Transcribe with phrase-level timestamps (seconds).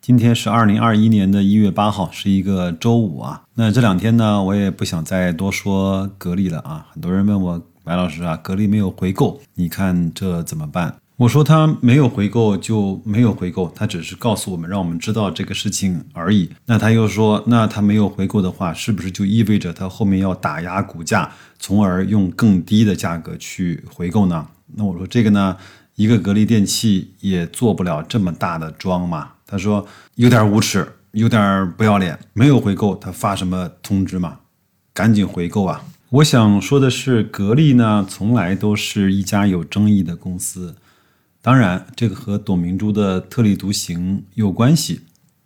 [0.00, 3.42] 今天是二零二一年的一月八号，是一个周五啊。
[3.54, 6.86] 那这两天呢，我也不想再多说格力了啊。
[6.90, 7.62] 很多人问我。
[7.82, 10.94] 白老师啊，格力没有回购，你看这怎么办？
[11.16, 16.50] 我说他没有回购就没有回购，他只是告诉我们，让我们知道这个事情而已。
[16.66, 24.46] 那他又说，那他没有回购的话，是不是就意味着他后面要打压股价，从而用更低的价格去回购呢？
[24.76, 25.56] 那我说这个呢，
[25.96, 29.30] 一个格力电器也做不了这么大的庄嘛。
[29.50, 34.38] 他说有点无耻，有点不要脸，没有回购，他发什么通知嘛？
[34.94, 35.84] 赶紧回购啊！
[36.10, 40.76] 我想说的是，格力呢，从来都是一家有争议的公司。
[41.42, 45.00] 当然，这个和董明珠的特立独行有关系。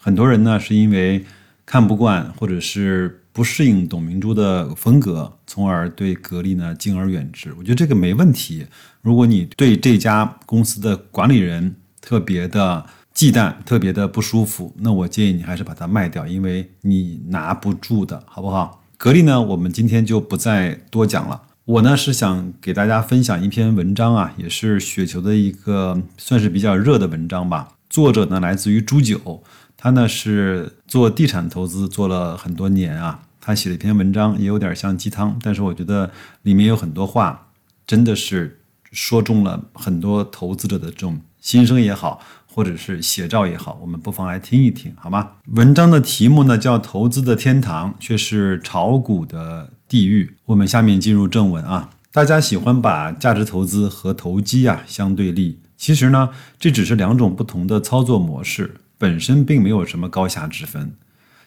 [0.00, 1.24] 很多人呢，是因为
[1.64, 7.52] 看不惯或者是不适应董明珠的风格，从而对格力呢敬而远之。
[7.58, 8.66] 我觉得这个没问题。
[9.02, 18.84] 如果你对这家公司的管理人特别的忌惮、特别的不舒服，那我建议你还是把它卖掉，因为你拿不住的，好不好？
[18.98, 21.40] 格力呢，我们今天就不再多讲了。
[21.64, 27.70] 我呢是想给大家分享一篇文章啊，也是雪球的一个算是比较热的文章吧。
[27.88, 29.42] 作者呢来自于朱九，
[29.78, 33.22] 他呢是做地产投资做了很多年啊。
[33.40, 36.10] 他写了一篇文章，也有点像鸡汤，但是我觉得
[36.42, 37.48] 里面有很多话，
[37.86, 38.60] 真的是
[38.92, 42.20] 说中了很多投资者的这种心声也好。
[42.56, 45.32] 或者是写照也好，我们不妨来听一听，好吗？
[45.48, 50.34] 文章的题目呢叫“投资的天堂却是炒股的地狱”。
[50.46, 51.90] 我们下面进入正文啊。
[52.10, 60.94] 大家喜欢把价值投资和投机啊相对立，其实呢，这只是两种不同的操作模式，本身并没有什么高下之分。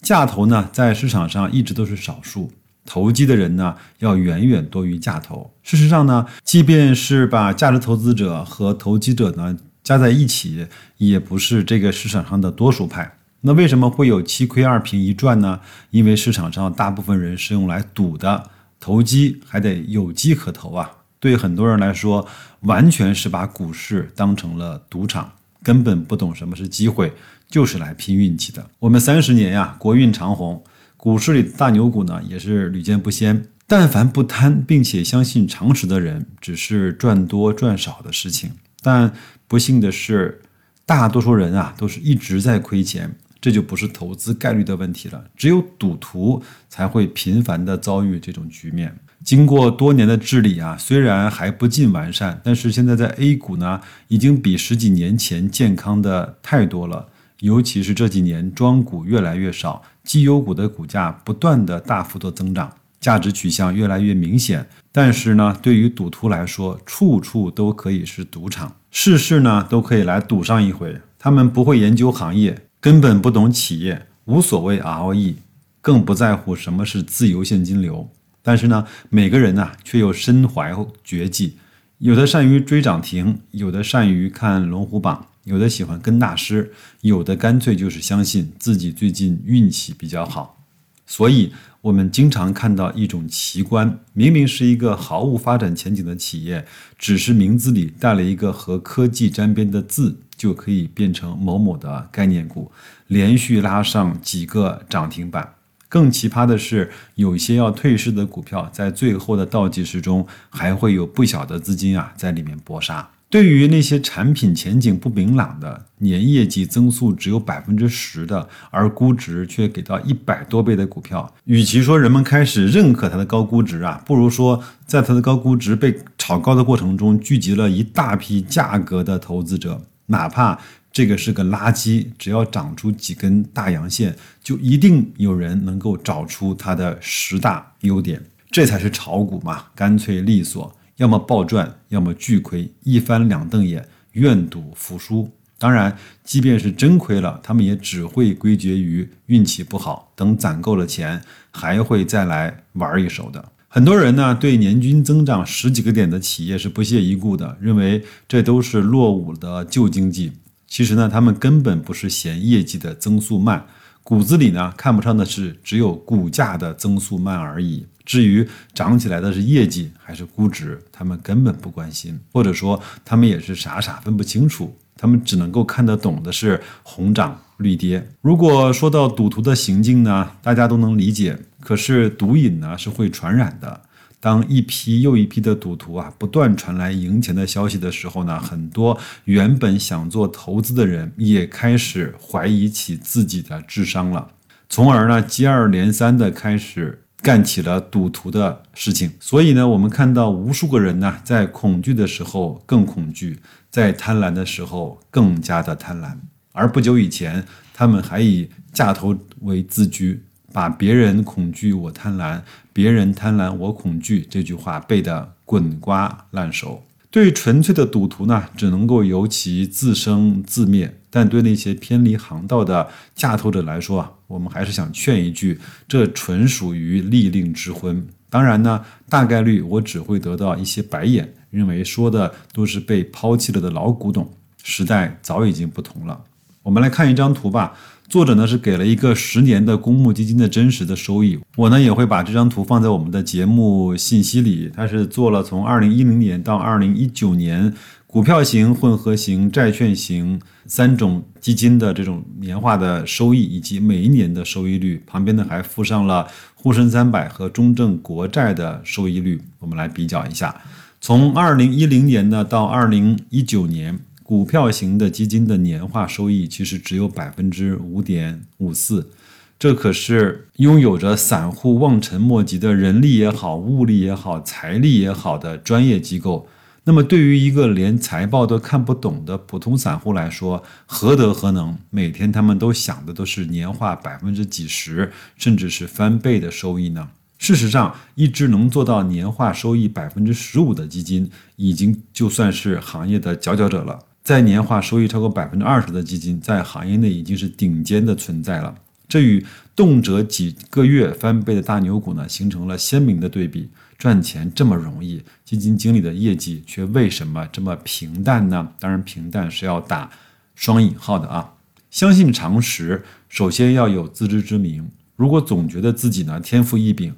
[0.00, 2.52] 价投呢，在市场上一直都是少数，
[2.86, 5.52] 投机的人呢，要远远多于价投。
[5.64, 9.58] 事实上呢，即便是把价值投资者和投机者呢。
[9.82, 10.66] 加在一起
[10.98, 13.18] 也不是这个市场上的多数派。
[13.42, 15.60] 那为什么会有七亏二平一赚呢？
[15.90, 20.98] 因为市场上大部分人是用来赌的，投机还得有机可投啊。
[21.18, 22.28] 对很多人来说，
[22.60, 25.32] 完全是把股市当成了赌场，
[25.62, 27.12] 根本不懂什么是机会，
[27.48, 28.70] 就是来拼运气的。
[28.78, 30.62] 我们三十年呀，国运长虹，
[30.96, 33.46] 股市里的大牛股呢也是屡见不鲜。
[33.66, 38.52] 但凡不贪并且相信常识的人，只是赚多赚少的事情。
[38.82, 39.12] 但
[39.52, 40.40] 不幸的是，
[40.86, 45.22] 大多数人啊都是一直在亏钱，这就不是投资概率的问题了。
[45.36, 48.96] 只有赌徒才会频繁的遭遇这种局面。
[49.22, 57.06] 经过多年的治理啊，虽然还不尽完善，但是现在在 A 股呢，已经比十几年前健康的太多了。
[57.40, 62.72] 尤其是这几年庄股越来越少，绩优股的股价不断的大幅度增长。
[63.02, 64.64] 价值取向越来越明显，
[64.94, 71.00] 但是呢，对于赌徒来说，处处都可以是赌场，事事呢都可以来赌上一回。
[71.18, 75.36] 他们不会研究行业，根本不懂企业，无所谓 ROE，
[75.80, 78.10] 更不在乎什么是自由现金流。
[78.42, 81.56] 但是呢，每个人呢却又身怀绝技，
[81.98, 86.70] 有的善于追涨停，有的善于看龙虎榜，有的喜欢跟大师，
[87.00, 90.58] 有的干脆就是相信自己最近运气比较好。
[91.06, 91.52] 所以，
[91.82, 96.64] 我们经常看到一种奇观：明明是一个毫无发展前景的企业，
[96.96, 102.70] 只是名字里带了一个和科技沾边的字，就可以变成某某的概念股，
[103.08, 105.54] 连续拉上几个涨停板。
[105.88, 113.10] 更奇葩的是，有些要退市的股票，在最后的倒计时中，还会有不小的资金啊在里面搏杀。
[113.32, 129.80] 对于那些产品前景不明朗的、年业绩增速只有百分之十的，而估值却给到一百多倍的股票，与其说人们开始认可它的高估值啊，不如说在它的高估值被炒高的过程中，聚集了一大批价格的投资者。
[130.08, 130.58] 哪怕
[130.92, 138.22] 这个是个垃圾，只要长出几根大阳线，就一定有人能够找出它的十大优点。
[138.50, 140.76] 这才是炒股嘛，干脆利索。
[140.96, 145.30] 要么暴赚，要么巨亏，一翻两瞪眼，愿赌服输。
[145.58, 150.12] 当然，即便是真亏了，他们也只会归结于运气不好。
[150.16, 151.22] 等攒够了钱，
[151.52, 153.52] 还会再来玩一手的。
[153.68, 160.32] 很多人呢，对年均增长十几个点的企业是不屑一顾的，认为这都是落伍的旧经济。
[160.66, 163.64] 其实呢，他们根本不是嫌业绩的增速慢，
[164.02, 167.86] 骨子里呢看不上的是只有股价的增速慢而已。
[168.04, 174.76] 至于涨起来的是业绩还是估值，他们根本不关心，或者说他们也是傻傻分不清楚。
[174.96, 178.06] 他们只能够看得懂的是红涨绿跌。
[178.20, 181.38] 如果说到赌徒的行径呢，大家都能理解。
[181.60, 183.82] 可是毒瘾呢是会传染的。
[184.22, 194.28] 当一批又一批的赌徒啊不断传来赢钱的消息的时候呢，很多原本想做投资的人也开始怀疑起自己的智商了，
[194.68, 199.10] 从而呢接二连三的开始干起了赌徒的事情。
[199.18, 203.40] 所以呢，我们看到无数个人呢在恐惧的时候更恐惧，
[203.70, 206.16] 在贪婪的时候更加的贪婪。
[206.52, 207.44] 而不久以前，
[207.74, 210.22] 他们还以架头为自居。
[210.52, 212.40] 把别人恐惧我贪婪，
[212.72, 216.84] 别人贪婪我恐惧这句话背得滚瓜烂熟。
[217.10, 228.06] 对纯粹的赌徒呢，只能够由其自生自灭；但对那些偏离航道的架头者来说啊，我们还是想劝一句：这纯属于利令之婚。
[228.30, 234.32] 当然呢，大概率我只会得到一些白眼，认为说的都是被抛弃了的老古董。
[234.62, 236.18] 时代早已经不同了。
[236.62, 237.74] 我们来看一张图吧。
[238.12, 244.70] 作者呢是给了一个十年的公募基金的真实的收益，我呢也会把这张图放在我们的节目信息里。
[244.74, 247.72] 它是做了从二零一零年到二零一九年
[248.06, 260.54] 股票型、混合型、债券型三种基金的这种年化的收益以及每一年的收益率，旁边呢还附上了沪深三百和中证国债的收益率，我们来比较一下。
[261.00, 263.98] 从二零一零年呢到二零一九年。
[264.22, 269.10] 股票型的基金的年化收益其实只有百分之五点五四，
[269.58, 276.48] 这可是拥有着散户望尘莫及的人力也好、物力也好、财力也好的专业机构。
[276.84, 281.76] 那么，对于一个连财报都看不懂的普通散户来说，何德何能？
[281.90, 287.10] 每天他们都想的都是年化百分之几十，甚至是翻倍的收益呢？
[287.38, 293.98] 事实上，一只能做到年化收益百分之十五的基金，已经就算是行业的佼佼者了。
[294.22, 298.74] 在年化收益超过百分之二十的基金，在行业内已经是顶尖的存在了。
[299.08, 303.68] 这与动辄几个月翻倍的大牛股呢，形成了鲜明的对比。
[303.98, 308.72] 赚钱这么容易，基金经理的业绩却为什么这么平淡呢？
[308.80, 310.10] 当然，平淡是要打
[310.54, 311.54] 双引号的啊。
[311.90, 314.90] 相信常识，首先要有自知之明。
[315.14, 317.14] 如果总觉得自己呢天赋异禀，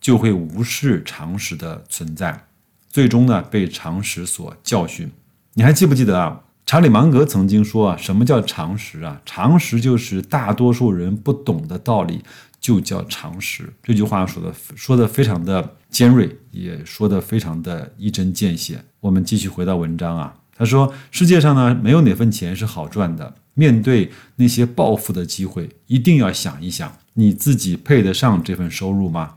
[0.00, 2.46] 就会无视常识的存在，
[2.90, 5.10] 最终呢被常识所教训。
[5.54, 6.42] 你还记不记得啊？
[6.66, 9.22] 查理芒格曾经说啊，什么叫常识啊？
[9.24, 12.24] 常识就是大多数人不懂的道理，
[12.60, 13.72] 就叫常识。
[13.84, 18.84] 这句话说的说的非常的尖锐，也说的非常的一针见血。
[18.98, 23.36] 我们继续回到文章啊，他说世界上呢没有哪份钱是好赚的。
[23.54, 29.36] 面对那些暴富的机会，一定要想一想，你自己配得上这份收入吗？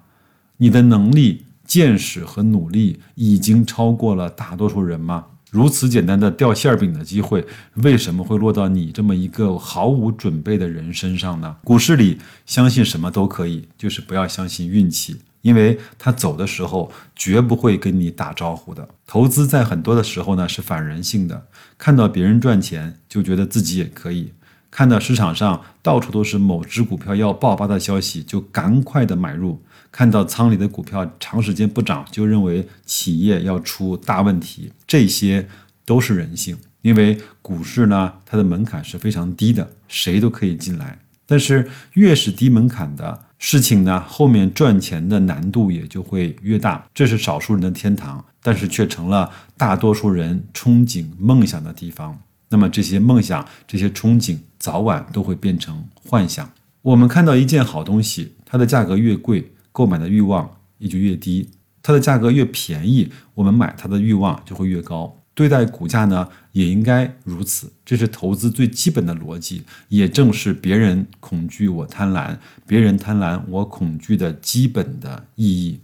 [0.57, 5.27] 你的能力、见识和努力已经超过了大多数人吗？
[5.51, 11.55] 如此简单的掉馅饼的机会，为什么会落到你这么一个毫无准备的人身上呢？
[11.63, 18.87] 股市里相信什么都可以，就是不要相信运气，因为他走的时候绝不会跟你打招呼的。
[19.07, 21.47] 投资在很多的时候呢是反人性的，
[21.77, 24.31] 看到别人赚钱就觉得自己也可以，
[24.71, 29.61] 看到市场上到处都是某只股票要爆发的消息就赶快的买入。
[29.91, 35.47] 看到仓里的股票长时间不涨，就认为企业要出大问题，这些
[35.83, 36.55] 都是人性。
[36.81, 40.99] 因为股市呢，它的门槛是非常低的，谁都可以进来。
[41.25, 46.85] 但是越是低门槛的事情呢，后面赚钱的难度也就会越大。
[46.93, 52.17] 这是少数人的天堂，但是却成了大多数人憧憬梦想的地方。
[52.49, 56.49] 那么这些梦想、这些憧憬，早晚都会变成幻想。
[56.81, 59.51] 我们看到一件好东西，它的价格越贵。
[59.71, 61.47] 购买的欲望也就越低，
[61.81, 65.15] 它的价格越便宜，我们买它的欲望就会越高。
[65.33, 72.35] 对待股价呢，也应该如此，这是投资最基本的逻辑，也正是别人恐惧我贪婪，
[72.67, 75.79] 别人贪婪我恐惧的基本的意义。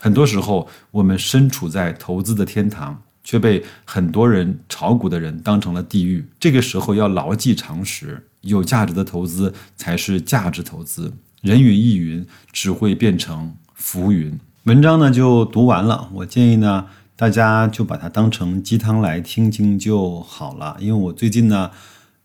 [0.00, 6.26] 很多时候，我们身处在投资的天堂，却被很多人炒股的人当成了地狱。
[6.40, 11.12] 这个时候要牢记常识，有价值的投资才是价值投资。
[11.42, 14.40] 人云亦云只会变成浮云。
[14.64, 20.78] 文章呢就读完了，我建议呢大家就把它当成鸡汤来听听就好了。
[20.80, 21.70] 因为我最近呢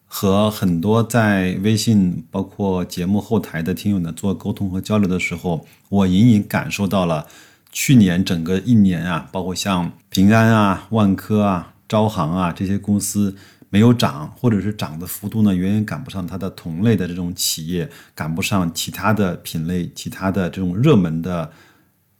[0.05, 7.27] 和很多在微信包括节目后台的听友呢做沟通和交流的时候，我隐隐感受到了
[7.73, 13.35] 去年整个一年啊，包括像平安啊、万科啊、招行啊这些公司。
[13.69, 21.51] 没有涨，或者是涨的幅度呢远远赶不上它的同类的这种企业，赶不上其他的品类、其他的这种热门的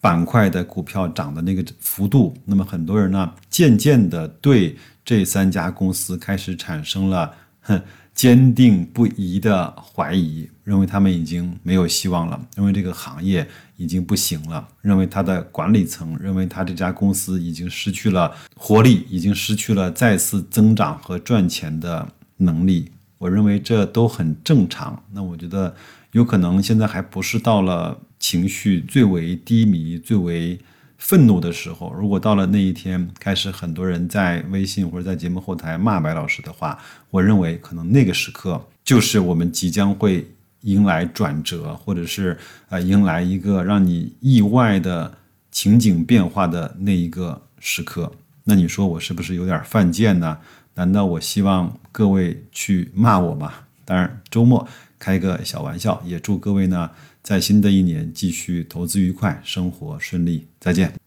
[0.01, 2.36] 板块的股票涨的那个幅度。
[2.45, 7.31] 那么很多人呢，渐渐的对这三家公司开始产生了
[7.62, 7.79] 哼
[8.13, 22.91] 坚定不移的怀疑，认为他们已经没有希望了，认为这个行业已经不行了，认为他的管理层认为他这家公司已经失去了活力，已经失去了再次增长和赚钱的能力。
[23.17, 25.01] 我认为这都很正常。
[25.12, 25.75] 那我觉得
[26.12, 30.60] 有可能现在还不是到了情绪最为低迷、最为
[31.03, 31.93] 愤怒的时候。
[31.93, 36.79] 如果到了那一天，开始很多人在微信或者在节目后台骂白老师的话，
[37.12, 40.25] 我认为可能那个时刻就是我们即将会
[40.62, 42.38] 迎来转折，或者是
[42.69, 45.13] 呃迎来一个让你意外的
[45.51, 48.10] 情景变化的那一个时刻。
[48.45, 50.38] 那你说我是不是有点犯贱呢？
[50.75, 53.51] 难道我希望各位去骂我吗？
[53.83, 54.65] 当然，周末
[54.98, 56.89] 开个小玩笑，也祝各位呢
[57.24, 60.46] 在新的一年继续投资愉快，生活顺利。
[60.60, 61.02] 再见。